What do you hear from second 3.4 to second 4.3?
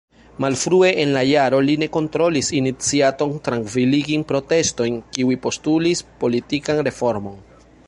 trankviligi